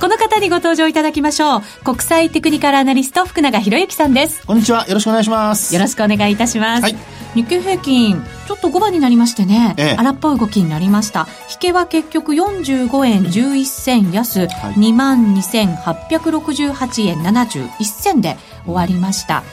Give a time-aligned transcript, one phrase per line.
[0.00, 1.62] この方にご登場いただきましょう。
[1.84, 4.46] 国際テクニカルアナリスト福永博之さんです。
[4.46, 4.86] こんにちは。
[4.88, 5.74] よろしくお願いします。
[5.74, 6.96] よろしくお願いいたします、はい、
[7.34, 11.28] 日経平均ちょっと5番になりましてね、ええ、荒っぽい動きになりました。
[11.52, 19.44] 引けは結局45円11銭安、はい、2万2868円71銭で終わりました。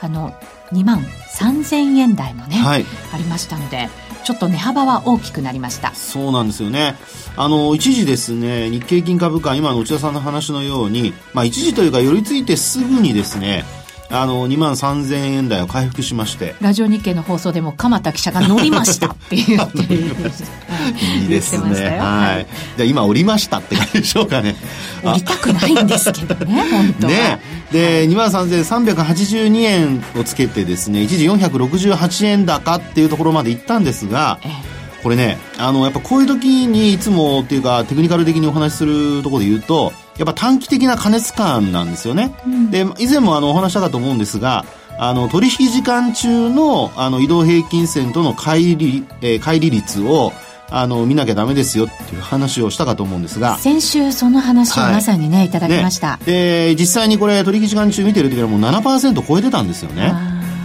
[0.00, 0.32] あの
[0.72, 1.00] 2万
[1.36, 3.88] 3000円台もね、はい、ありましたので
[4.26, 5.94] ちょっと値幅は大きくなりました。
[5.94, 6.96] そうなんですよね。
[7.36, 13.64] あの一時ですね日経金株価今の内田さんの話のように、まあ、一時というか寄り付いてすぐにですね
[14.10, 16.54] あの2万3000円台を回復しまして。
[16.60, 19.08] ラジオ日経の放送でも鎌田記者が乗りました。
[19.10, 21.98] って言っていいですね。
[21.98, 22.46] はい。
[22.76, 24.56] じゃ今降りましたって感じでしょうかね。
[25.02, 27.40] 降りたくないんですけどね本当ね。
[27.72, 34.76] で、はい、2万3382円をつけてですね一時468円高っていうところまで行ったんですが、ええ。
[35.06, 42.34] これね、あの、やっぱこういう時にいつもっていうか、テクニカル的にお話しするところで言うと、やっぱ短期的な加熱感なんですよね。
[42.46, 44.64] うん、で、以前もあの、お話したかと思うんですが、
[44.98, 50.32] あの、取引時間中の、あの、移動平均線との乖離、えー、乖離率を、
[50.70, 53.56] あの、見なきゃダメですよっていう話をしたかと思うんですが。
[53.58, 56.16] 先週その話をまさにね、はい、いただきました。
[56.16, 60.12] ね、で、実際にこれ取引時間中見てる時はもう7%超えてたんですよね。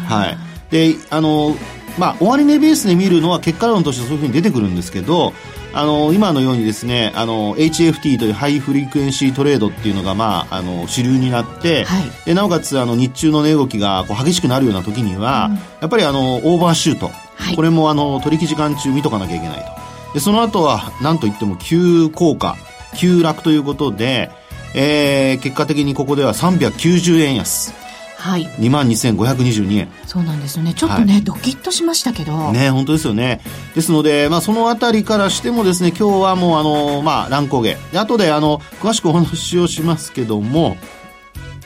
[0.08, 0.38] はい。
[0.72, 1.56] で、あの、
[1.98, 5.34] まあ、終値ベースで見るのは結果論としてそういうふうに出てくるんですけど、
[5.73, 19.81] あの今のようにですねあの HFT というハイフリクエンシートレードっていうのが、まあ、あの主流になって、はい、でなおかつあの日中の値動きがこう激しくなるような時には、うん、やっぱりあのオーバーシュート、はい、これもあの取引時間中見とかなきゃいけないと。
[20.14, 22.58] でその後は何といっても急降下
[22.97, 24.30] 急落ということで、
[24.75, 27.73] えー、結果的にここでは390円安
[28.21, 29.89] はい、2万2522円。
[30.05, 30.76] そうなんですよね。
[30.76, 32.52] ちょっとね、はい、ドキッとしましたけど。
[32.52, 33.42] ね本当ですよね。
[33.73, 37.76] ですので、まあ、そのあたりからしてもですね今日はもうあの、まあ、乱高下。
[37.92, 40.77] で後であの詳しくお話をしますけども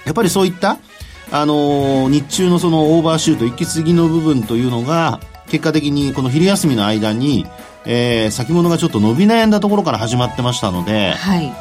[0.05, 0.77] やっぱりそういった
[1.29, 7.45] あの日中のそのオーバーシュート行き過ぎの部分というのが結果的にこの昼休みの間に、
[7.85, 11.51] えー、先物がちょっと伸び悩んだところから始まってましたので、はい、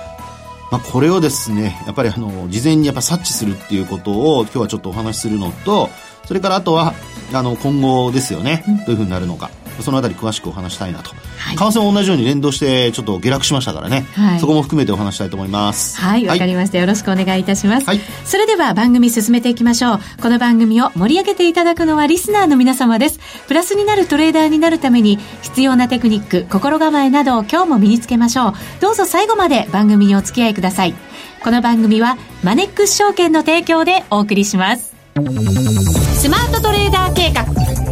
[0.75, 5.89] まあ、これをですね、やっぱりあの、事前にやっぱ察知するっていうことを今日はちょっとお話しするのと、
[6.27, 6.95] それからあとは、
[7.33, 9.53] あの、今後ですよね、どういうふうになるのか。
[9.83, 11.13] そのあたり詳しくお話したいなと。
[11.39, 16.00] はい、為替も同じように連動してちょっと下落しましたからね、はい、そこも含めてお話したいと思います。
[16.00, 16.78] はい、わ、はい、かりました。
[16.78, 17.87] よろしくお願いいたします。
[17.87, 20.00] はい、それでは番組進めていきましょう。
[20.22, 23.19] この番組を盛り上げていただくのはリスナーの皆様です。
[23.47, 28.53] プラスになるトレーダーになるために必要なテクニック、心構えなどを今日も身につけましょう。
[28.81, 30.95] どうぞ最後まで番組にお付き合いください。
[31.43, 34.95] この番組はマネックス証券の提供でお送りします。
[35.15, 37.43] スマートトレーダー計画、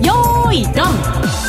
[0.01, 1.42] よーい、ドン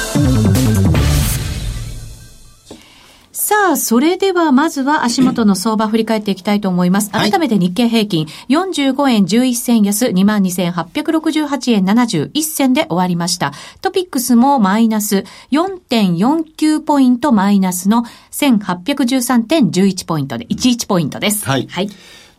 [3.43, 7.11] さあ、それではまずは足元の相場振り返っていきたいと思います。
[7.11, 13.51] 改めて日経平均、45円11銭安、22,868円71銭で終わりました。
[13.81, 21.45] トピックスもマイナス4.49ポイントマイナスの1813.11ポイントで、11ポイントです。
[21.45, 21.67] はい。
[21.67, 21.89] はい。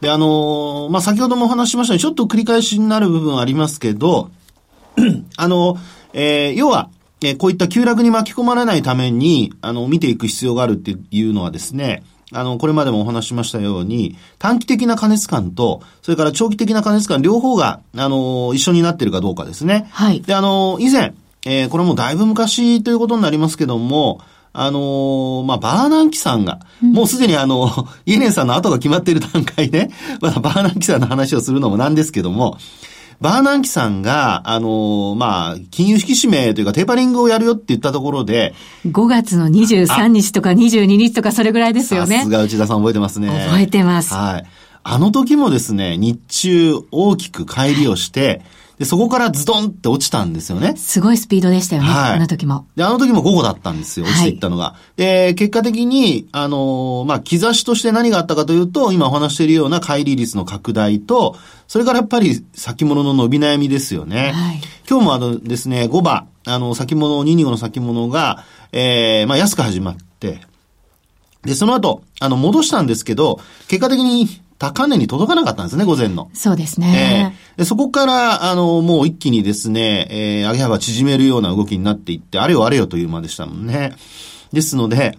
[0.01, 4.31] で、あのー、まあ、先ほどもお話ししましたように、ちょっと繰り返しになる部分ありますけど、
[5.37, 5.77] あの、
[6.15, 6.89] えー、要は、
[7.31, 12.03] えこういった急落に巻き込まれないために、あの、見ていく必要があるっていうのはですね、
[12.33, 19.89] あの、これまでもお話しましたように、短期的な加熱感と、それから長期的な加熱感、両方が、あの、一緒になってるかどうかですね。
[19.91, 20.21] はい。
[20.21, 21.15] で、あの、以前、
[21.47, 24.21] えー、これもだいぶ昔ということになりますけども、
[24.53, 27.71] あのー、まあ、バーナンキさんが、うん、もうすでにあの、
[28.07, 32.59] イエレンさんの後が決まっている段階で、まだバーナンキさんの話をするのもなんですけども、
[33.21, 38.55] バーナンキさんが、あの、まあ、金融引き締めというかテーパリングをやるよって言ったところで、
[38.87, 42.19] 5月の23日とか22日とかそれぐらいですよね。
[42.19, 43.29] さすが内田さん覚えてますね。
[43.29, 44.15] 覚えてます。
[44.15, 44.45] はい。
[44.83, 48.43] あの時もですね、日中大きく帰りをして、はい
[48.79, 50.75] で、そこからズドンって落ちたんですよね。
[50.77, 51.89] すごいスピードでしたよね。
[51.89, 52.13] はい。
[52.15, 52.67] あの時も。
[52.75, 54.07] で、あの時も午後だったんですよ。
[54.07, 54.65] 落ちていったのが。
[54.65, 61.37] はい、で、結果的に、あのー、まあ、兆しとして何があったかというと、今お話しているような乖離率の拡大と、
[61.69, 64.33] それからやっぱり先物の伸び悩みですよね。
[64.33, 64.61] はい。
[64.89, 70.41] 今日もあのですね、5番、あの、先物、225の先物が、ええー、まあ、安く始まって、
[71.45, 73.39] で、その後、あの、戻したんですけど、
[73.69, 74.29] 結果的に
[74.59, 76.31] 高値に届かなかったんですね、午前の。
[76.33, 77.33] そうですね。
[77.35, 83.95] えー、でそこから、あの、もう一気にですね、えー、上げ幅縮めるような動きになっていって、あれよあれよという間でしたもんね。
[84.53, 85.19] ですので、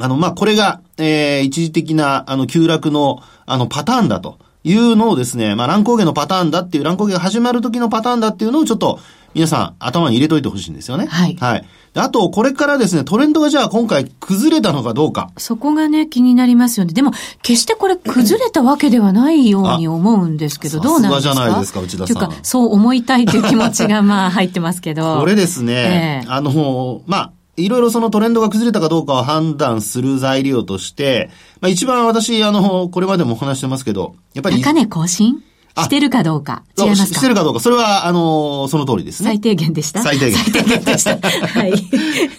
[0.00, 8.98] あの、まあ、これが、えー、一時的な、あの、急落の、あの、パターンだというのをですね、まあ、乱高下のパターンだっていう、乱高下が始まる時のパターンだっていうのをちょっと、
[9.34, 11.06] 皆さん頭に入れといてほしいんですよね。
[11.06, 11.36] はい。
[11.40, 11.64] はい。
[11.96, 15.30] あと、これからですね、トレンドがじゃあ今回崩れたのかどうか。
[15.36, 16.92] そこがね、気になりますよね。
[16.92, 21.34] でも、決してこれ崩れたわけではないように思うんですけど、どうなんですか？
[21.34, 22.06] じゃないですか、内田さん。
[22.06, 25.18] というか、そう思いたいという気持ちがまあ入ってますけど。
[25.20, 34.60] これですね、えー、あの、まあ、いろいろそのトレンドが崩れたかどうかを判断する材料として、まあ一番私、あの、これまでもお話してますけど、やっぱり。
[34.60, 35.42] 高値更新？
[35.82, 36.62] してるかどうか。
[36.78, 37.18] 違いますか？
[37.18, 37.60] してるかどうか。
[37.60, 39.30] それは、あの、その通りですね。
[39.30, 40.38] 最低限でした最低限。
[40.38, 41.18] 最低限でした。
[41.18, 41.72] はい。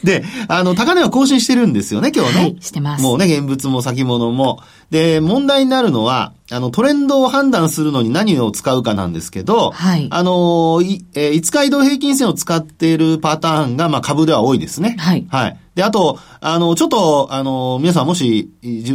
[0.04, 2.42] で、あの、高値は更新してるんですよね、今日ね。
[2.42, 3.04] はい、してます。
[3.04, 4.60] もうね、現物も先物も。
[4.90, 10.08] で、問題になるのは、あの、トレンドを判断するのに何を使うかなんですけど、はい。
[10.12, 14.96] あの、い、えー、5日移動平均線を使っているパターンが、まあ、株では多いですね。
[15.00, 15.26] はい。
[15.30, 15.58] はい。
[15.74, 18.50] で、あと、あの、ちょっと、あの、皆さんもし、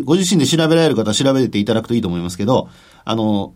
[0.05, 2.69] ご自身で調べられる方は調べていただくといいと思いますけど、
[3.05, 3.53] あの、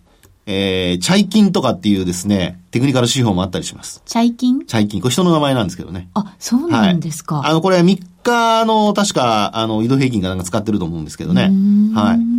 [0.47, 4.03] えー、チャイキンとかっていうですね、テクニカル指標もあったりします。
[4.05, 4.67] チャイキン？
[4.67, 5.01] チャイキン。
[5.01, 6.11] これ人の名前なんですけどね。
[6.15, 7.37] あ、そうなんですか。
[7.37, 11.51] はい、あの、これ3日の、確か、あの、移動平均かなんか使ってると思うんですけどね。
[11.95, 12.35] はい。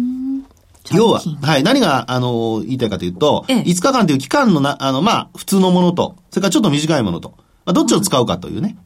[0.96, 7.34] 要は、はい、何が、あの、言いたいかというと、ええ、5日間という期間のな、あの、まあ、普通のものと、それからちょっと短いものと、
[7.66, 8.78] まあ、どっちを使うかというね。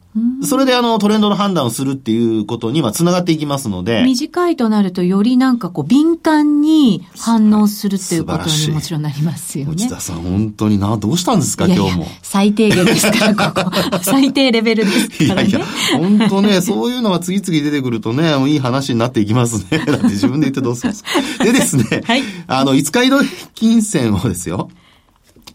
[0.44, 4.04] それであのトレンドの判断をするっていうことには繋がっていきますので。
[4.04, 9.74] 短いとなるとよりなんかこう敏感に反応するっていうことにもちろんなりますよね。
[9.74, 12.06] 内田さん本当にな、どうしたんですか今日も。
[12.22, 13.72] 最低限ですから、ここ。
[14.02, 15.50] 最低レベルですからね。
[15.50, 15.68] いやいや、
[15.98, 19.84] 本当ね、そういうのが次々出てくるとね、いい話になっていきますね。
[19.86, 21.44] だって自分で言ってどうするんですか。
[21.44, 23.20] でですね、 はい、あの、5日移動
[23.54, 24.70] 金銭をですよ。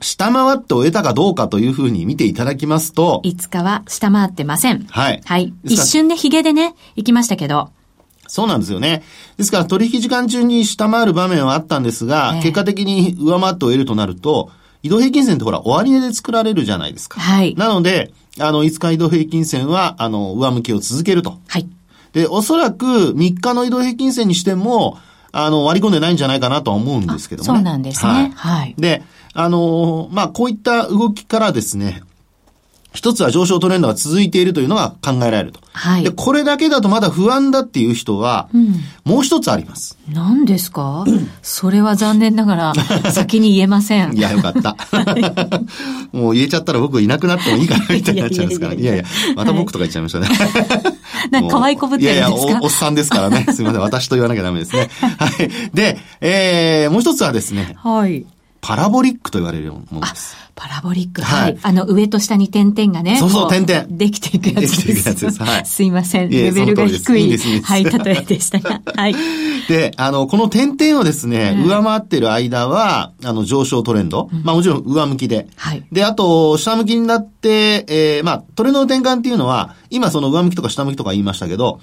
[0.04, 3.22] 下回って終えたかどうかというふうに見ていただきますと。
[3.24, 4.84] 5日は下回ってません。
[4.90, 5.22] はい。
[5.24, 5.54] はい。
[5.64, 7.70] 一瞬ね、髭でね、行きましたけど。
[8.26, 9.02] そうなんですよね。
[9.38, 14.50] ですから取引時間中に下回る場面はあったんですが、えー、結果的に上回って終えるとなると、
[14.82, 17.18] 移動平均線ってほら、終値で作られるじゃないですか。
[17.18, 17.54] はい。
[17.54, 21.38] なので、あの、5日移動平均線は、あの、上向きを続けると。
[21.48, 21.66] はい。
[22.12, 24.98] で、おそらく3日の移動平均線にしても、
[25.36, 27.56] あの、割り込んでないんじゃないかなとは思うんですけどもね。
[27.58, 28.12] そうなんですね。
[28.12, 28.30] はい。
[28.34, 29.02] はい、で、
[29.34, 32.02] あのまあ、こういった動きからですね、
[32.94, 35.60] 一つは上昇トレンドが続いているというのが考えられると。
[35.72, 36.04] はい。
[36.04, 38.74] で、これだけだとまだ不安だっていう人は、うん、
[39.04, 39.98] もう一つあります。
[40.08, 41.04] 何ですか？
[41.42, 42.74] それは残念ながら、
[43.12, 44.14] 先に言えません。
[44.16, 44.76] いや、よかった。
[46.12, 48.74] もう言えちゃったら僕いなくなってもいいかなみたいになっちゃうんですから。
[48.74, 49.04] いやいや、
[49.34, 50.28] また僕とか言っちゃいましたね。
[51.32, 52.28] なんか可愛いこぶってるんですか？
[52.28, 53.44] いやいやお、おっさんですからね。
[53.52, 53.80] すみません。
[53.82, 54.88] 私と言わなきゃダメですね。
[55.00, 55.50] はい。
[55.74, 57.74] で、えー、もう一つはですね。
[57.82, 58.24] はい。
[58.64, 60.34] パラボリックと言われるものです。
[60.54, 61.20] パラボリック。
[61.20, 61.58] はい。
[61.60, 63.18] あの、上と下に点々がね。
[63.18, 63.86] そうそう、点々。
[63.90, 64.76] できていくやつです。
[64.76, 65.42] できていくやつです。
[65.44, 65.66] はい。
[65.68, 66.30] すいません。
[66.30, 67.24] レベルが低い。
[67.24, 68.80] いいですはい、例えでしたが。
[68.96, 69.14] はい。
[69.68, 74.30] で、あの、この点々をですね、上回ってる間は、あの、上昇トレンド。
[74.44, 75.46] まあもちろん上向きで。
[75.56, 75.84] はい。
[75.92, 81.80] で、あと、下向きになって、えー、まあ、トレンドの転換っていうのは、今その上向きとか下向きとか言いましたけど、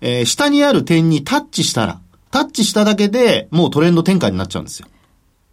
[0.00, 2.00] えー、下にある点にタッチしたら、
[2.32, 4.88] タッチしただけでもうトレンド転換になっちゃうんですよ。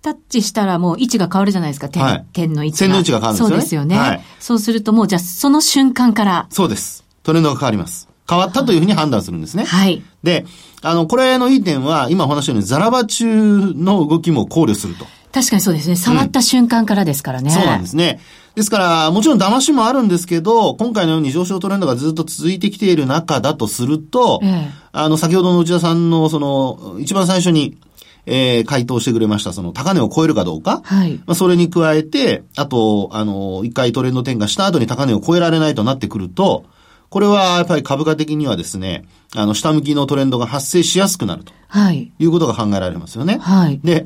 [0.03, 2.77] タッチしたらもう位置が変わるじゃないですか、点、はい、点の位置が。
[2.77, 3.55] 線の位置が変わるんですよね。
[3.55, 3.97] そうですよね。
[3.97, 6.47] はい、そうするともうじゃあその瞬間から。
[6.49, 7.05] そうです。
[7.23, 8.09] トレンドが変わります。
[8.29, 9.63] 変わったというふうに判断するんですね。
[9.63, 10.03] はい。
[10.23, 10.45] で、
[10.81, 15.05] あの、これのいい点は、今お話したように、ザラバ中の動きも考慮すると。
[15.33, 15.95] 確かにそうですね。
[15.95, 17.49] 触った瞬間からですからね。
[17.49, 18.19] うん、そうなんですね。
[18.55, 27.77] ですから、もちろん騙しもあるんですけど、今回のように上昇トレンドがずっと続いてきている中だとすると、ええ、あの、先ほどの内田さんの、その、一番最初に、
[28.25, 30.81] えー、回答してくれました、その高値を超えるかどうか。
[30.83, 31.15] はい。
[31.25, 36.65] まあ、それに加えて、あと、あの、一回トレンド転換した後に高値を超えられないとなってくると、
[37.09, 41.53] これはやっぱり株価的にはですね、あの、下向きのトレンドが発生しやすくなると。
[41.67, 42.11] はい。
[42.17, 43.37] いうことが考えられますよね。
[43.39, 43.79] はい。
[43.83, 44.05] で、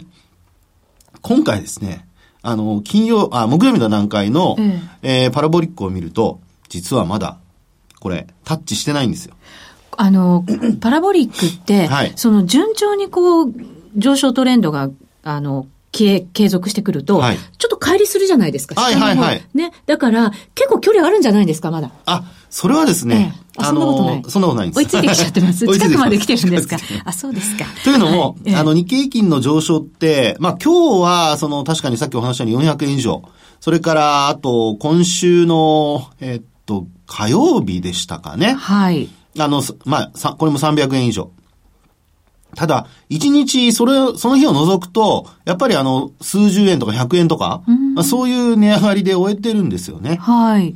[1.21, 2.07] 今回ですね、
[2.41, 7.37] あの、金曜、あ、木曜日の段階の、うん、えー、パラボリックを見ると、実はまだ、
[7.99, 9.35] これ、タッチしてないんですよ。
[9.97, 10.45] あの、
[10.79, 13.53] パラボリックって、はい、その順調にこう、
[13.95, 14.89] 上昇トレンドが、
[15.23, 18.79] あの、継続してくると、はい、ちょっと乖離するじゃないですか。
[18.79, 19.41] はいはいはい。
[19.53, 19.71] ね。
[19.87, 21.91] だから、結構距離あるんじゃないですか、まだ。
[22.05, 23.33] あ、それはですね。
[23.33, 24.23] ええ、あそんなことない。
[24.27, 24.77] そんなことないんです。
[24.77, 25.65] 追いついてきちゃってます。
[25.73, 26.77] 近くまで来てるんですか？
[27.05, 27.65] あ、そうですか。
[27.83, 33.23] というのも、はい、あの、日経平均の上昇って、まあ今日は、その、確かにさっきお話したように400円以上。
[33.59, 38.53] それから、あと、今週の、えっと、火曜日でしたかね。
[38.53, 39.09] はい。
[39.39, 41.31] あの、まあ、これも300円以上。
[42.57, 47.61] ただ、一日、それ、その日を除くと、やっぱりあの、数十円とか100円とか、
[47.93, 50.15] まあ、そういう値上がりで終えてるんですよね。
[50.15, 50.75] はい。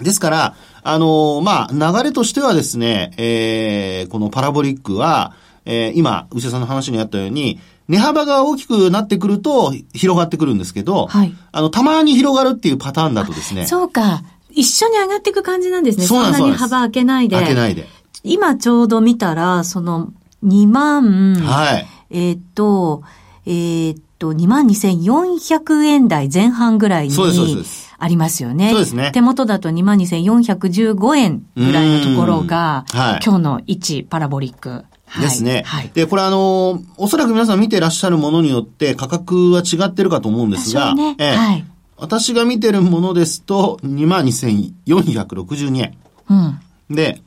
[0.00, 0.54] ですから、
[0.84, 7.58] あの、まあ、流れとしてはですね、えー、このパラボリックは、えー、今、牛田さんの話にあったように、
[7.88, 13.66] 値幅が大きくなってくると広がってくるんですけど、はい、あの、たまに広がるっていうパターンだとですね。
[13.66, 14.22] そうか。
[14.50, 16.06] 一緒に上がっていく感じなんですね。
[16.06, 16.38] そうなんです。
[16.38, 17.34] そんなに幅開けないで。
[17.34, 17.88] 開けないで。
[18.24, 20.12] 今ちょうど見たら、その、
[20.44, 21.86] 2万、はい。
[22.10, 23.02] えっ、と、
[23.46, 27.10] えー、っと、22,400円台前半ぐらいに。
[27.12, 27.88] そうです、そうです。
[27.98, 28.70] ありますよね。
[28.70, 29.10] そうですね。
[29.12, 34.84] 手元だと22,415円ぐらいのところが、はい、今日の1パラボリック。
[35.20, 35.62] ですね。
[35.66, 35.90] はい。
[35.94, 41.64] で、これあの、おそらく皆さん見てらっしゃるものによって価格は違ってるかと思うんですが、ね、えはい。
[41.96, 45.96] 私が見てるものですと、22,462円。
[46.28, 46.60] うん。
[46.94, 47.22] で、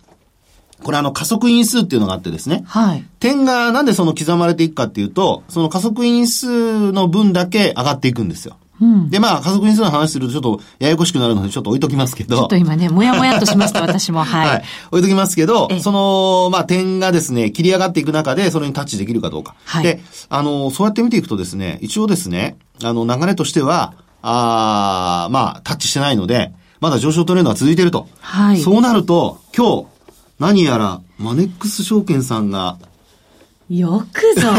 [0.83, 2.63] これあの加速因数っていうのがあってですね。
[2.65, 3.05] はい。
[3.19, 8.57] 点がなんでその刻まれていくかっていうと、その加速因数の分だけ上がっていくんですよ。
[8.81, 12.35] うん、で、まあ、加速因数の話するとちょっとややこしくなるのでちょっと置いときますけど。
[12.35, 14.23] ちょっと今ね、もやもやとしました、 私も。
[14.23, 14.49] はい。
[14.49, 14.63] はい。
[14.89, 19.53] 置いときますけど、その、まあ、点がですね、切り上がっていく中で、それにタッチできるかどうか。
[19.65, 19.83] はい。
[19.83, 28.07] で、あの、そうやって見ていくとですね、一応ですね、あの、流れとしては、あまあ、タッチしてないので、まだ上昇トレンドは続いていると。
[28.19, 28.57] はい。
[28.59, 29.85] そうなると、今日、
[30.41, 32.79] 何やら、マネックス証券さんが、
[33.69, 34.49] よくぞ、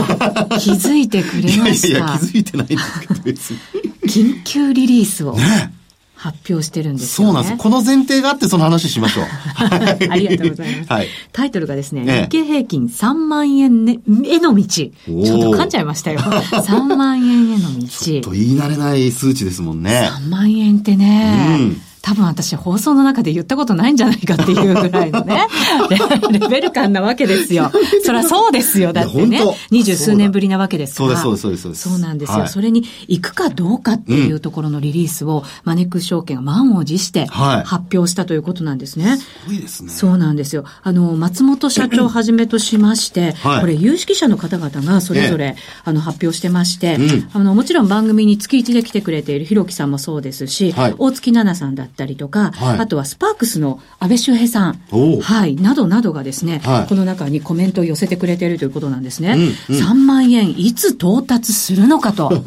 [0.60, 1.88] 気づいてくれました。
[1.88, 3.58] いやいや、気づいてないんですけど、別に。
[4.02, 5.34] 緊急リリースを。
[5.34, 5.74] ね。
[6.14, 7.60] 発表してるんですよ、ね、そうなんです。
[7.60, 9.24] この前提があってその話しましょう。
[9.58, 10.92] ありがとうございます。
[10.92, 14.64] はい、タイトルがですね、日経平均3万円、ね、への道。
[14.64, 16.20] ちょっと噛んじゃいましたよ。
[16.22, 17.88] 3万円への道。
[17.88, 20.08] ちょっと言い慣れない数値ですもんね。
[20.12, 21.56] 3万円ってね。
[21.58, 25.46] うん多分私放送の中で言ったことないんじゃないかっていうぐらいのね、
[26.32, 27.70] レベル感なわけですよ。
[28.04, 28.92] そりゃそうですよ。
[28.92, 29.40] だってね、
[29.70, 31.16] 二十数年ぶりなわけですから。
[31.16, 31.88] そうです、そうです、そうです。
[31.88, 39.18] そうなんですよ、はい、それに行くかどうかっていうところのリリースを、マネックス証券が満を持して発表したということなんですね。
[39.18, 39.92] すごいですね。
[39.92, 40.64] そうなんですよ。
[40.82, 54.74] あの、松本社長をはじめとしまして、はい、これ有識者の方々がそれぞれ、あの発表してまして、うん、あの、もちろん番組に月一で来てくれているひろきさんもそうですし、はい、大月奈々さんだったりとか、はい、あとはスパークスの安倍周平さん、
[55.20, 59.32] はい、などなどがですね、はい、この中にコメントを寄せてくれているということなんですね。
[59.68, 62.32] うんうん、3万円いつ到達するのかと。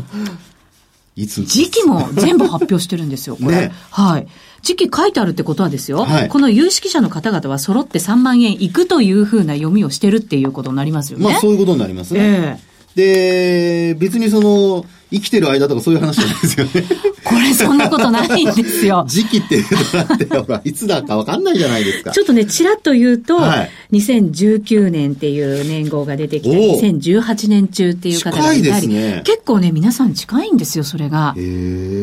[1.15, 3.55] いつ時期も全部発表してるんですよ、これ。
[3.69, 4.27] ね、はい。
[4.61, 11.25] 時期書いてあるってことはですよ、はい、この有識者の方々は揃って3万円いくというふうな読みをしてるっていうことになりますよね。
[11.25, 12.19] まあそういうことになりますね。
[12.19, 16.71] えー、で、別にその、生きてる間とかそういう話じゃないですよね。
[17.23, 19.05] これそんなことないんですよ。
[19.09, 22.11] 時期っていうのだって、ほら、いつだかわかんないじゃないですか。
[22.11, 31.35] ちょっとね、ちらっと言うと、はい、2019年っていう年号が出てきて、2018年中っていう方がいたり、ね、結構ね、皆さん近いんですよ、それが。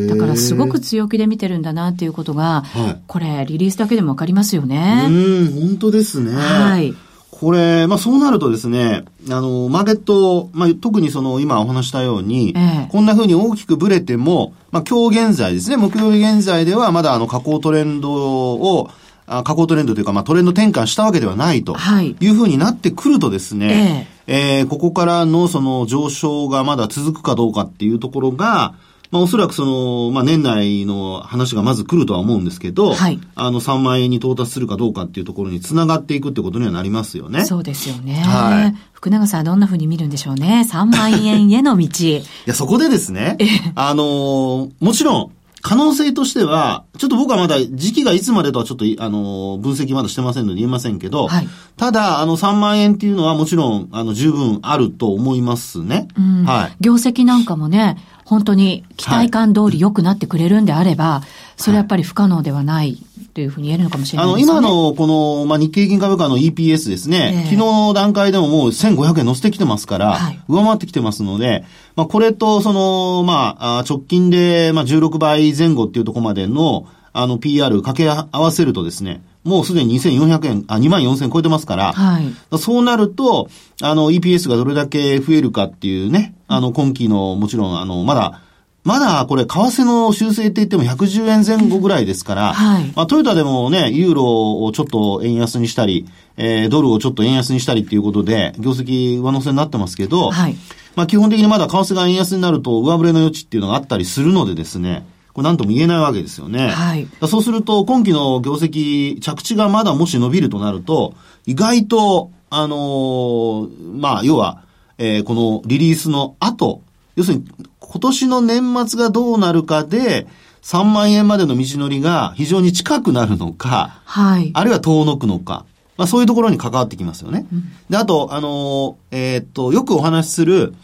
[0.09, 5.07] だからすごく強気で見てるんだなっていうことが、はい、これ、リリースだけでもわかりますよね。
[5.09, 6.33] うん、本当ですね。
[6.35, 6.95] はい。
[7.33, 18.91] これ、まあそうなるとですね、あの、マーケット、まあ特にその今お話したように、ええ、こんな風に大きくブレても、まあ今日現在ですね、木曜日現在ではまだあの下降トレンドを、
[19.27, 22.17] あ下降トレンドというか、まあ、トレンド転換したわけではないとい。
[22.29, 24.61] うふうになってくるとですね、ええ。
[24.61, 28.75] えー、ここからのその上昇がまだ続くかどうかっていうところが、
[29.13, 37.45] まあ、おそらくその、まあ、年内の話がまず来るとは思うんですけど、はい、あの、3万円に到達するかどうかっていうところにつながっていくってことにはなりますよね。
[37.45, 38.15] そうですよね。
[38.15, 38.75] はい。
[38.95, 40.67] 福永さんはどんなふうに見るんでしょうね。
[40.67, 41.87] 3万円への道。
[42.09, 43.37] いや、そこでですね、
[43.75, 45.31] あのもちろん、
[45.63, 56.09] 可能性としては、ちょっと僕はまだ時期がいつまでとはちょっと、あの、分析まだしてませんので言えませんけど、はい、ただ、あの、3万円っていうのはもちろん、あの、十分あると思いますね。
[56.19, 56.77] うん、はい。
[56.81, 57.97] 業績なんかもね、
[58.33, 62.97] 本当に期待感通り良くなってくれるんであれば、はい、それやっぱり不可能ではない
[63.35, 64.33] というふうに言えるのかもしれないね。
[64.33, 83.49] あの、今のこの、まあ、日経銀株価の EPS ですね、えー、昨日の段階でももう1500円乗せてきてますから、はい、上回ってきてますので、まあ、これと、その、まあ、直近で、まあ、16倍前後っていうところまでの、あの、PR 掛け合わせるとですね、もうすでに2400円、あ、2万4000円超えてますから、はい、そうなると、
[83.81, 88.41] あの、EPS がどれだけ増えるかっていうね、あの、今期の、もちろん、あの、まだ、
[88.85, 96.07] まだこれ、為替の修正って言っても110円前後ぐらいですから、はい、まあ、トヨタでもね、ユーロをちょっと円安にしたり、
[96.37, 100.57] えー、ドルをちょっと円安にしたりっていうことで、業績上乗せになってますけど、はい、
[100.97, 106.69] まあ、基本的にまだ為替が円安になると上振れの余地っていうのがあったりするのでですね、これ何とも言えないわけですよね。
[106.69, 107.09] はい。
[107.27, 111.15] そうすると、今期の業績、着地がまだもし伸びるとなると、
[111.47, 114.65] 意外と、あのー、まあ、要は、
[114.99, 116.83] えー、このリリースの後、
[117.17, 117.47] 要するに、
[117.81, 120.27] 今年の年末がどうなるかで、
[120.63, 124.51] 3万円までの道のりが非常に近くなるのか、はい。
[124.55, 125.65] あるいは遠のくのか、
[125.97, 127.47] まあそういうところに関わってきますよね。
[127.53, 130.75] うん、で、あと、あのー、えー、っと、よくお話しする、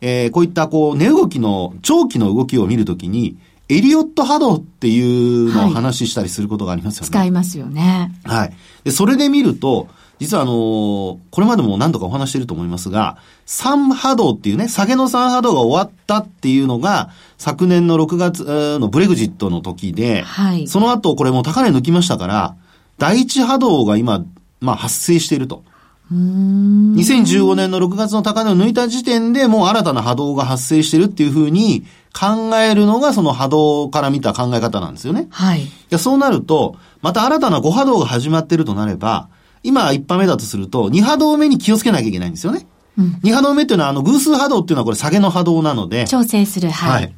[0.00, 3.36] えー、こういったこう、値動きの、長期の動きを見るときに、
[3.70, 7.04] エリオット波動っていうのを話したりすることがありますよね。
[7.04, 8.12] はい、使いますよね。
[8.24, 8.52] はい。
[8.84, 22.56] で、それで見ると、実はあのー、これまでも何度かお話していると思いますが、3波動っていうね、下げの3波動が終わったっていうのが、昨年の6月のブレグジットの時で、はい、その後これも高値抜きましたから、
[22.98, 24.24] 第1波動が今、
[24.60, 25.64] まあ発生していると。
[26.12, 35.28] 2015年の6月の高値を抜いた時点でもう新たな波動が発生してるっていうふうに考えるのがその波動から見た考え方なんですよね。
[35.30, 35.68] はい。
[35.98, 39.28] そうなると、また新たな5波動が始まってるとなれば、
[39.62, 42.66] 今1波目だとすると、2波動目に気をつけなきゃいけないんですよね。
[42.98, 46.06] うん、2波動目っていうのは、あの、偶数波動っていうのはこれ下げの波動なので。
[46.06, 47.02] 調整する、はい。
[47.04, 47.14] はい。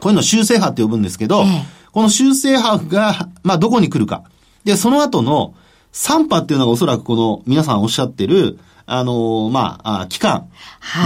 [0.00, 4.22] こういうの修正波って呼ぶんですけど、ええ、この修正波が、まあ、どこに来るか。
[4.64, 5.54] で、その後の
[5.92, 10.48] 3波っていうのがおそらくこの皆さんおっしゃってる、あのー、まあ、期間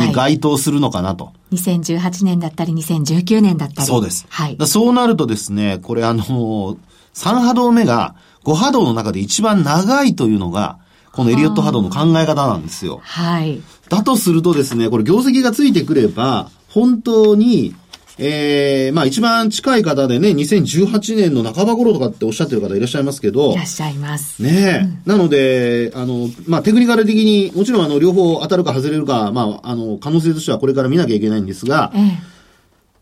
[0.06, 1.26] に該当するのかなと。
[1.26, 3.86] はい、2018年だったり、2019年だったり。
[3.86, 4.26] そうです。
[4.28, 4.56] はい。
[4.66, 6.78] そうなるとですね、これあのー、
[7.14, 10.78] 3波動目が5波動の中で一番長いというのが、
[11.12, 13.00] このエリオット波動の考え方なんですよ。
[13.02, 13.60] はい。
[13.88, 17.74] だとするとですね、これ業績がついてくれば、本当に、
[18.18, 23.52] ええー、まあ一番近い方でね、2018年の半ば頃とかっておっしゃってる方いらっしゃいますけど。
[23.52, 24.42] いらっしゃいます。
[24.42, 32.02] ねえ、うん、なので、あの、まあテクニカル的に、もちろんあの、両方当たるか外れるか、まあ、あの、可能性としてはこれから見なきゃいけないんですが、ええ、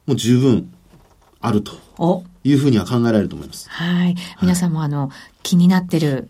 [0.06, 0.72] もう十分
[1.40, 1.72] あると。
[2.42, 3.68] いうふうには考えられると思います。
[3.68, 4.16] はい。
[4.40, 5.10] 皆さんもあの、
[5.42, 6.28] 気になってる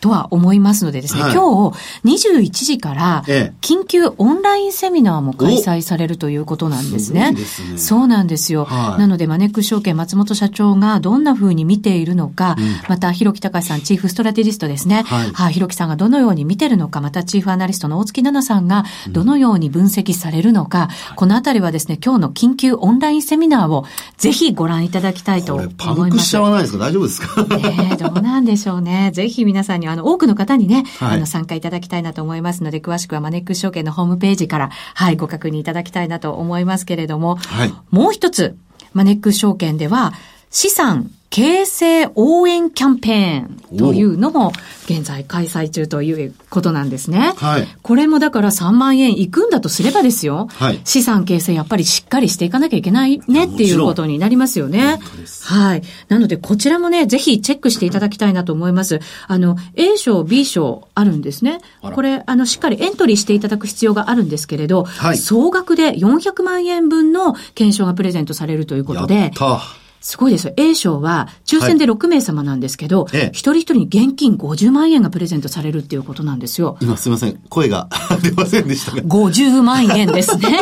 [0.00, 3.24] とは思いますのでですね、はい、今日21時から
[3.60, 7.34] 緊急オンラインセミナーも開催されるということなんですね。
[7.36, 8.64] すねそうなんですよ。
[8.64, 15.02] はい、なのでマネックス証券松本社長がどんな風に見ているのか、うん、また広木隆さんチーフストラテジストですね。
[15.06, 23.86] はい、はあ、広木さんがどのように見てるのか、またチーフアナリストの大月奈々さんがどのように分析されるのか、うん、このあたりはですね、今日の緊急オンラインセミナーを
[24.18, 25.76] ぜひご覧いただきたいと思います。
[25.78, 26.78] パンクしちゃわないですか？
[26.78, 27.44] 大丈夫ですか？
[27.44, 29.10] ねどうなんでしょうね。
[29.12, 38.56] ぜひ皆さんにあの、多くの方にね、はい、あの、参加いただきたいなと思いますので、詳しくはマネックス証券のホームページから、はい、ご確認いただきたいなと思いますけれども、はい、もう一つ、
[38.92, 40.12] マネックス証券では、
[40.50, 44.52] 資産形成応援キャンペーンというのも
[44.84, 47.34] 現在開催中ということなんですね。
[47.36, 47.68] はい。
[47.82, 50.46] これもだから3万円いくんだとすればですよ。
[50.52, 50.80] はい。
[50.84, 54.98] 資産形成やっぱりしっかりしていかなきゃいけないねっていうことになりますよね。
[55.42, 55.82] はい。
[56.08, 59.00] なのでこちらもね、ぜひチェックしていただきたいなと思います。
[59.26, 61.58] あの、A 賞、B 賞あるんですね。
[61.82, 65.18] これ、あの、しっかりエントリーしていただく必要があるんですけれど、はい。
[65.18, 69.60] 総額で400万円分の検証がプレゼントされるということで、やった
[70.00, 70.54] すごいですよ。
[70.56, 76.76] A 賞は抽選で6名様なんですけど、はい、一人一人に現金50万円がプレゼントされるっていうことなんですよ。
[76.80, 77.40] 今すいません。
[77.48, 77.88] 声が
[78.22, 79.02] 出ませんでしたが。
[79.02, 80.60] 50万円ですね。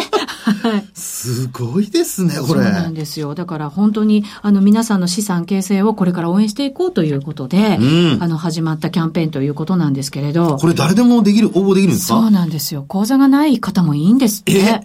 [0.94, 2.62] すごいですね、これ。
[2.64, 3.34] そうなんですよ。
[3.34, 10.56] だから本当に、あの、皆さんの資産形成をこれから応援していこうということで、うん、あの、始まったキャンペーンということなんですけれど。
[10.56, 12.20] これ誰でもできる、応募できるんですか？
[12.20, 12.84] そうなんですよ。
[12.86, 14.52] 口座がない方もいいんですって。
[14.58, 14.80] え？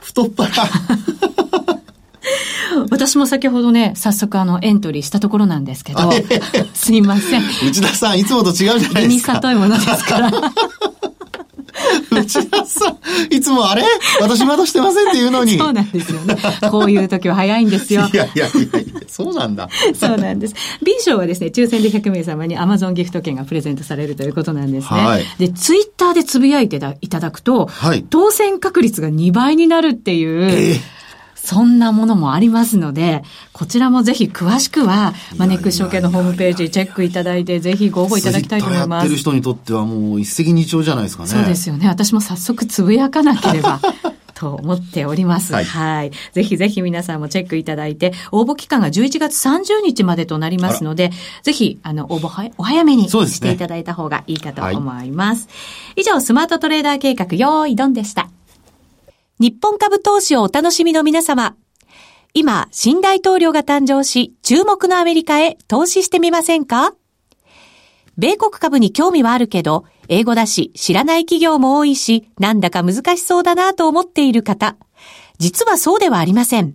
[0.00, 0.48] 太っ腹。
[2.90, 6.10] 私も先ほどね、早速あの、エントリーしたところなんですけど、
[6.74, 7.42] すいません。
[7.66, 9.02] 内田さん、いつもと違うじゃないですか。
[9.06, 10.32] に里いものですから。
[12.10, 13.84] 内田さん、いつもあれ？
[14.20, 15.56] 私まだしてませんって言うのに。
[15.56, 16.36] そうなんですよね。
[16.70, 18.08] こういう時は早いんですよ。
[18.12, 19.68] いやいやいやいや、そうなんだ。
[19.94, 20.54] そうなんです。
[20.82, 25.00] B 賞はですね、抽選で100名様に Amazon ギフト券がプレゼントされるということなんですね。
[25.00, 30.97] はい、で、ツイッターでつぶやいていただくと、はい、当選確率が2倍になるっていう、えー
[31.48, 33.22] そんなものもありますので、
[33.54, 38.90] こちらもぜひ詳しくは、マネックス証券のホームページチェックいただいて、ぜひご応募いただきたいと思います。
[38.90, 41.30] やってる人にとってはもう一石二鳥じゃないですかね。
[41.30, 41.88] そうですよね。
[41.88, 43.80] 私も早速つぶやかなければ。
[44.34, 45.54] と思っております。
[45.54, 46.10] はい、はい。
[46.34, 51.10] ぜひぜひ皆さんもチェックいただいて、応募期間が11月30日までとなりますので、
[51.42, 55.42] ぜひ、あの、応募はお早めにしていただいた方がいいかと思います。
[55.42, 58.28] すねはい、以上、スマートトレーダー計画、用意ドンでした。
[59.40, 61.54] 日本株投資をお楽しみの皆様。
[62.34, 66.94] 今、新大統領が誕生し、注目のアメリカへ投資してみませんか？
[68.16, 74.76] 米国株に興味はあるけど、英語だし、知らない企業も多いし、なんだか難しそうだなと思っている方。
[75.38, 76.74] 実はそうではありません。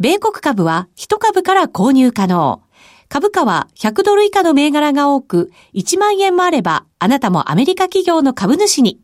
[0.00, 2.60] 米国株は1株から購入可能。
[3.08, 9.00] 株価は100ドル以下の銘柄が多く、1万円もあれば、あなたもアメリカ企業の株主に。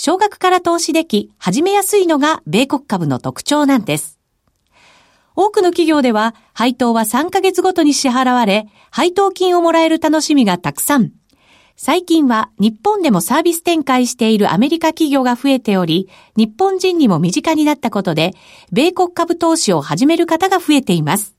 [0.00, 4.20] 少額から投資でき、始めやすいのが米国株の特徴なんです。
[5.34, 11.10] 多くの企業では配当は3ヶ月ごとに支払われ、配当金をもらえる楽しみがたくさん。
[11.76, 18.34] 最近は日本でもサービス展開しているアメリカ企業が増えており、日本人にも身近になったことで、
[18.70, 21.34] 米国株投資を始める方が増えています。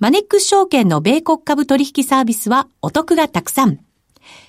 [0.00, 3.83] マネックス証券の米国株取引サービスはお得がたくさん。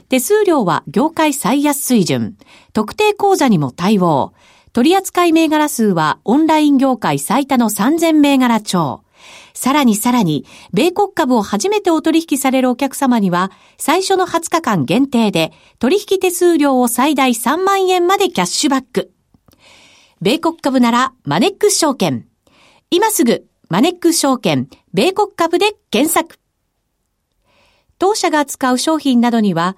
[0.09, 2.37] 手数料は業界最安水準。
[2.73, 4.33] 特定口座にも対応。
[4.73, 9.05] 取扱銘柄数はオンライン業界最多の3000銘柄超。
[9.53, 19.11] さらにさらに、米国株を初めてお取引されるお客様には、最初の20日間限定で、取引手数料を最大3万円までキャッシュバック。
[20.21, 22.27] 米国株なら、マネックス証券。
[22.91, 26.37] 今すぐ、マネックス証券、米国株で検索。
[27.97, 29.77] 当社が扱う商品などには、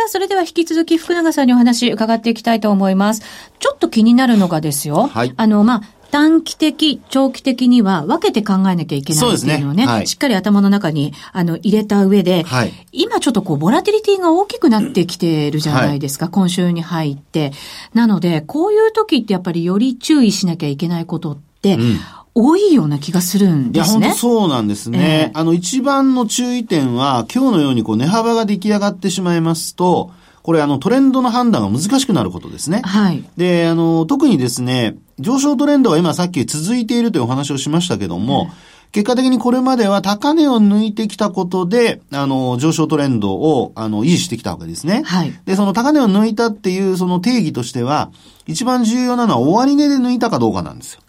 [0.00, 3.22] さあ、それでは引き続き福永さんにお話伺っていきたいと思います。
[3.58, 5.08] ちょっと気になるのがですよ。
[5.08, 5.34] はい。
[5.36, 17.52] あの、まあ、短期的、長期的には分けて考えなきゃいけないっていうのをね、ねはい、しっかり頭の中にあの入れた上で、はい、今ちょっとこう、ボラティリティが大きくなってきてるじゃないですか、はい、今週に入って。
[17.92, 22.00] なので、こういう時ってやっぱりより注意しなきゃいけないことって、うん
[22.34, 23.98] 多いような気がするんですね。
[23.98, 25.30] いや、本当そうなんですね。
[25.32, 30.12] えー、あの、一番の注意点は、今日のようにこう、値幅が出来上がってしまいますと、
[30.42, 32.80] これあのトレンドの判断が難しくなることですね。
[32.82, 33.24] はい。
[33.36, 38.50] で、あの、特にですね、上昇トレンドは今さっき続いているというお話をしましたけども、
[38.92, 45.02] 結果的にこれまでは高値を抜いてきたことで、あの、上昇トレンドを、あの、維持してきたわけですね。
[45.04, 45.32] はい。
[45.44, 48.10] で、その高値を抜いたっていうその定義としては、
[48.46, 51.02] 一番重要なのは終値で抜いたかどうかなんですよ。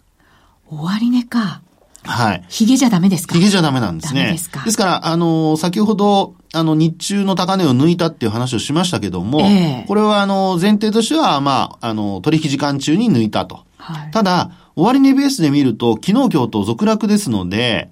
[0.72, 1.62] 終値か。
[2.04, 2.44] はい。
[2.48, 3.34] ヒゲじゃダメですか？
[3.34, 4.32] ヒゲじゃダメなんですね。
[4.32, 4.62] ですか。
[4.64, 13.64] ですから、あの、先ほど、あの、日中の高値を抜いたっていう話をしましたけども、えー、これは、あの、前提としては、まあ、あの、取引時間中に抜いたと。
[13.78, 17.90] はい、ただ、終値ベースで見ると、昨日今日と続落ですので、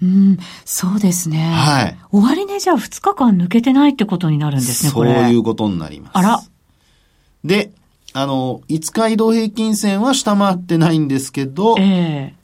[0.00, 1.50] うん、そうですね。
[1.52, 1.98] はい。
[2.12, 5.12] 終値じゃあ2日間抜けてないってことになるんですね、これ。
[5.12, 6.10] そういうことになります。
[6.14, 6.40] あら。
[7.44, 7.72] で、
[8.14, 12.38] あの、5日移動平均線は下回ってないんですけど、えー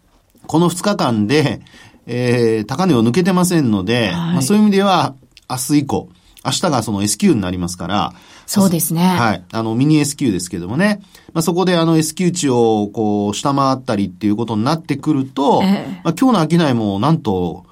[0.46, 1.62] この2日間で、
[2.06, 5.14] えー、高値を抜けてませんので、はい、まあ、そういう意味では、
[5.48, 6.08] 明日以降、
[6.44, 8.12] 明日がその S q になりますから、
[8.44, 9.00] そうですね。
[9.06, 9.44] はい。
[9.52, 11.00] あの、ミニ S q ですけどもね。
[11.32, 17.64] まあ、そこであの S q 値をこう、下回ったりっていうことになってくると、えー、まあ、今日の商いもなんと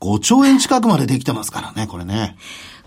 [0.00, 2.36] 5兆円近くまでできてますからね、これね。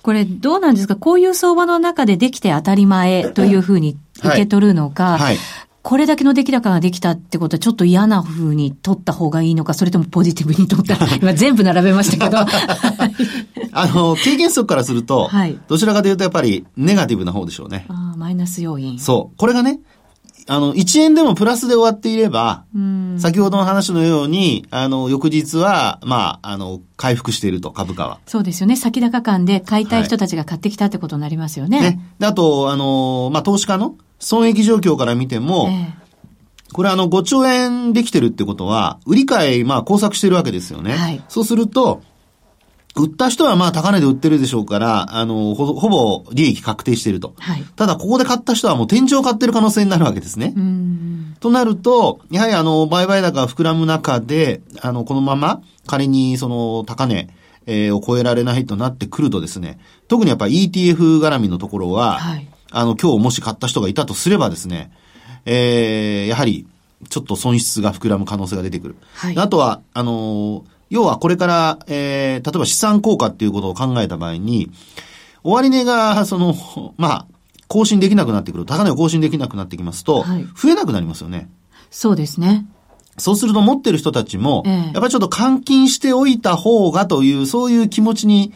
[0.03, 0.95] これどうなんですか？
[0.95, 5.37] こういう相場の中でできて当たり前というふうに受け取るのか、はいはい、
[5.83, 12.39] これだけの出来高ができたってことはちょっと嫌な風に取った方がいいのか、それともポジティブに取ったら、今全部並べましたけど。
[13.73, 17.85] あの、経験則からすると、はい、どちらかというとやっぱりネガティブな方でしょうね。
[17.89, 18.97] ああ、マイナス要因。
[18.97, 19.37] そう。
[19.37, 19.79] これがね、
[20.47, 22.65] あの、1円でもプラスで終わっていれば、
[23.17, 28.19] 先ほどの話のように、あの、翌日は、まあ、あの、回復していると、株価は。
[28.25, 28.75] そうですよね。
[28.75, 31.77] 先高感で買いたい人たちが買ってきたってことになりますよね。
[31.79, 32.01] はい、ね。
[32.21, 36.03] あと、あの、まあ、投資家の損益状況から見ても、えー、
[36.73, 40.93] これあの5兆円できてるってことは、売り買い、まあ工作してるわけですよね。
[40.93, 42.01] はい、そうすると、
[42.95, 47.33] 売った人はまあ高値で売ってるでしょうから、あの、ほほぼ利益確定していると。
[47.39, 50.53] はい、ただ、ここで買った人はもう天井を買ってる可能性になるわけですね。
[51.39, 57.29] となると、やはりあの、売買高が膨らむ中で、あの、このまま仮にその高値、
[57.65, 64.91] えー、を超えられないとなってくるとですね、特にやっぱ ETF 絡みのところは、はい、あの、今日もし買った人がいたとすればですね、
[65.45, 66.67] えー、やはり、
[67.09, 68.95] ちょっと損失が膨らむ可能性が出てくる。
[69.15, 74.69] はい、あとは、あの要はこれから、えー、例えば資産効果っていうことを考えた場合に、
[75.43, 76.55] 終値が、その、
[76.97, 77.27] まあ、
[77.67, 78.65] 更新できなくなってくる。
[78.65, 81.49] 高値を更新できなくなってきますと、はい、増えなくなりますよね。
[81.89, 82.67] そうですね。
[83.17, 88.53] そうすると持ってる人たちも、ええ、やっぱりちょっと換金しておいた方がという、そういう気持ちに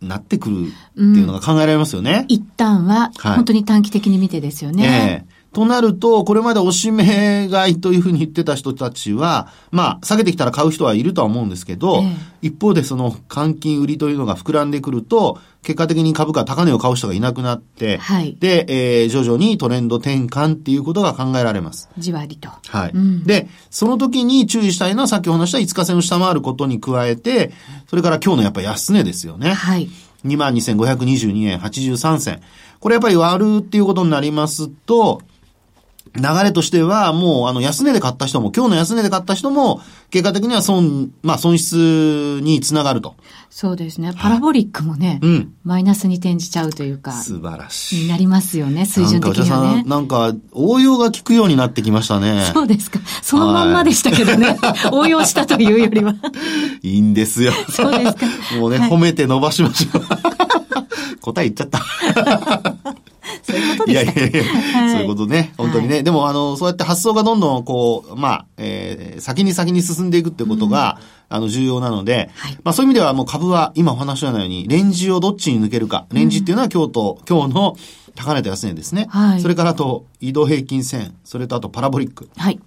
[0.00, 2.24] なってくるっていうのが考えられますよね。
[2.26, 5.26] うん、一旦は、本当に短期的に見てですよね。
[5.26, 12.06] ええとなると、これまでおしめ買いというふうに言ってた人たちは、まあ、下げてきたら買う人はいるとは思うんですけど、え
[12.42, 21.90] え、一方でその換金売りというのが膨らんでくると、結果的に株価高値を買う人がいなくなって、はい、で、えー、徐々にトレンド転換っていうことが考えられます。
[21.98, 22.48] じわりと。
[22.68, 22.90] はい。
[22.94, 27.52] うん、で、その時に注意したいのはさっきお話した5日線を下回ることに加えて、
[27.88, 29.52] それから今日のやっぱ安値ですよね。
[29.52, 29.90] はい。
[30.24, 32.40] 22,522円83銭。
[32.78, 35.20] これやっぱり割るっていうことになりますと、
[36.16, 43.14] 流れとしては、もう、あの、安値で買った人も、今日の安値で買った人も、結果的には損、まあ、損失につながると。
[43.48, 44.12] そうですね。
[44.16, 47.12] パラボリックもね、うん、マイナスに転じちゃうというか。
[47.12, 48.02] 素晴らしい。
[48.04, 49.84] になりますよね、水準的にはね。
[49.86, 52.50] なんか、応用が効くようになってきましたね。
[52.52, 52.98] そうですか。
[53.22, 54.56] そのまんまでしたけどね。
[54.92, 56.14] 応用したというよりは。
[56.82, 57.52] いいんですよ。
[57.70, 58.26] そうですか。
[58.58, 60.02] もうね、はい、褒めて伸ばしましょう。
[61.20, 62.89] 答え言っちゃった。
[63.50, 64.44] そういうことですいやいやいや、
[64.80, 65.52] はい、そういうことね。
[65.56, 65.94] 本当にね。
[65.96, 70.98] はい、でも、あの、そうやって発想がどんどん、こう、まあ、えー、先に先に進んでいくってことが、
[71.30, 76.06] うん、あの、重要なので、はい、まあ、そういう意味ではもう株は、今お話したように、レンジをどっちに抜けるか。
[76.12, 77.76] レンジっていうのは今日と、今日の
[78.14, 79.06] 高値と安値ですね。
[79.10, 79.40] はい。
[79.40, 82.28] それからあと、移動平均線、それとあとパラボリック。
[82.36, 82.60] はい。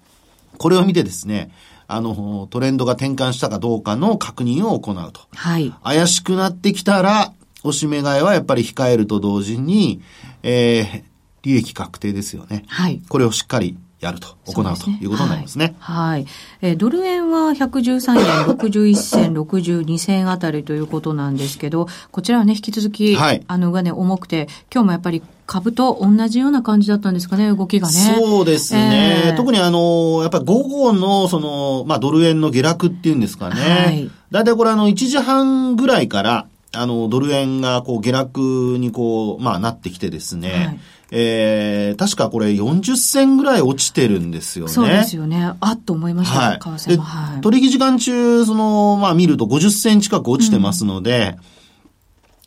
[0.58, 1.52] これを見てですね、
[1.88, 5.22] あの、トレンドが転換したかどうかの確認を行うと。
[5.36, 5.74] はい。
[5.84, 10.02] 怪しくなってきたら、おしめ買いはやっぱり控えると同時に、
[10.44, 11.04] えー、
[11.44, 12.64] 利益確定ですよね。
[12.68, 13.02] はい。
[13.10, 15.76] これをしっかりやると、行う、ね、ということになりますね。
[15.80, 16.24] はい。
[16.24, 16.28] はい、
[16.62, 18.26] えー、ドル円は113円
[18.56, 27.94] 61銭62銭あたりということなんですけど、こちらはね、引き続き、はい、あの、がね、重くて、今日もやっぱり株と同じような感じだったんですかね、動きがね。
[27.94, 29.24] そうですね。
[29.28, 33.62] えー、特にあの、やっぱり午後の、その、まあ、ドル円の下落っていうんですかね。
[33.62, 34.12] はい。
[34.32, 40.80] だいたいこれあの、1時半ぐらいから、あの、ドル円がこう下落にこう、まあなってきてですね、はい、
[41.12, 44.72] えー、確かこれ40銭ぐらい落ちてるんですよね。
[44.72, 45.54] そうですよね。
[45.60, 47.04] あっと思いました、はい、為替も。
[47.04, 51.54] はい、取引時間中、その、まあ見ると50銭近く落ちてますので、うん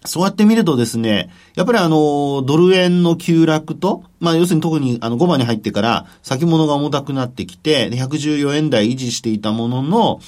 [0.06, 10.20] そうやって見るとですね、やっぱりあの、ドル円の急落と、まあ要するに特にあの5番に入ってから先物が重たくなってきて、114円台維持していたものの、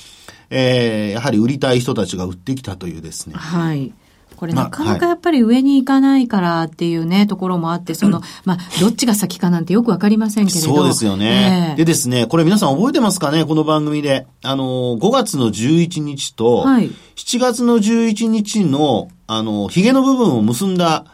[0.51, 3.35] えー、やはり売りたい人たちが売ってきたというですね。
[3.35, 3.93] はい。
[4.39, 11.71] これなかなかやっぱり上に行かないからっていうね、ところもあって、その、 まあ、どっちが先かなんてよくわかりませんけれどそうですよね。
[11.71, 13.45] えー、でですね、これ皆さん覚えてますかね？
[13.45, 14.29] この番組で。
[14.45, 21.05] あの、5月の11日と、はい、7月の11日の、あの、髭の部分を結んだ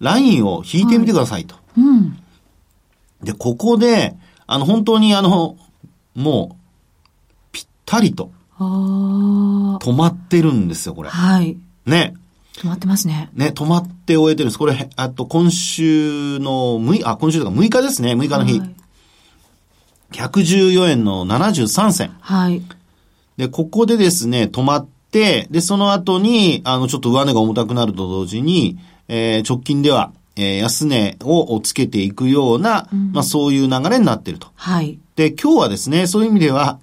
[0.00, 1.54] ラインを引いてみてくださいと。
[1.54, 2.18] はい、うん。
[3.22, 4.16] で、ここで、
[4.46, 5.56] あの、本当にあの、
[6.14, 6.56] もう、
[7.52, 11.08] ぴったりと、止まってるんですよ、これ。
[11.08, 11.56] はい。
[11.86, 12.14] ね。
[12.54, 13.30] 止まってますね。
[13.34, 14.58] ね、止まって終えてるんです。
[14.58, 18.60] これ、あと今週の6、あ、今週とか6日ですね、6日の日。
[18.60, 18.74] はい、
[20.12, 22.16] 114円の73銭。
[22.20, 22.62] はい。
[23.36, 34.48] で、ここでですね、止まって、で、その後に、あの、ちょっと上値が重たくなると同時に、えー、直近では、えー、安値をつけていくような、うん、まあそういう流れになっていると。
[34.54, 34.98] はい。
[35.16, 36.78] で、今日はですね、そういう意味では、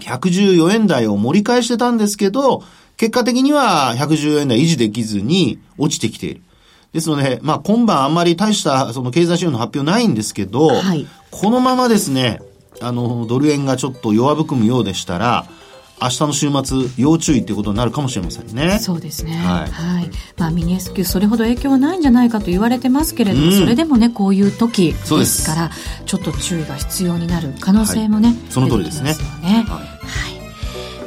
[0.00, 2.62] 114円台を盛り返してたんですけど、
[2.96, 6.42] 結果的には114円台維持できずに落ちてきている。
[6.92, 12.40] ですので、まあ今晩あんまり大したその経済指標の発表ないんですけど、はい、このままですね、
[12.80, 15.46] あの、ドル円がちょっと弱含むようでしたら、
[16.00, 18.78] 明日の週末、要注意ということになるかもしれませんね。
[18.78, 19.32] そうですね。
[19.36, 19.70] はい。
[19.70, 25.70] はい、まあ、ミニ S q それほど影響はないんじゃないかと言われてますけれども、うん、それでもね、こういう時ですから、
[26.04, 29.14] ちょっと注意が必要になる可能性もね、はい、その通りですね。
[29.42, 29.80] ねは
[30.32, 30.35] い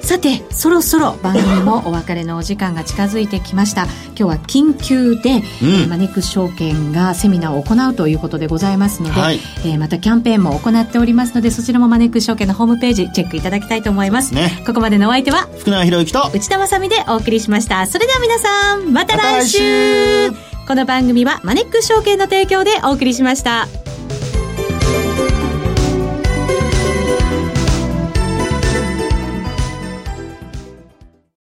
[0.10, 3.84] さてそろそろ番組もお別れのお時間が近づいてきました。
[3.84, 17.86] 今日は緊急で、うん、マネックス証券がセミナーを行うということでございますので、はい、えー、またキャンペーンも行っておりますのでそちらもマネックス証券のホームページチェックいただきたいと思います、ね、ここまでのお相手は福永博之と内田まさでお送りしました。
[17.86, 20.32] それでは皆さんまた来週。
[20.32, 23.68] ま、この番組はマネックス証券の提供でお送りしました。